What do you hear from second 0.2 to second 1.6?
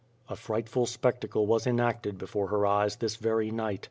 A frightful spectacle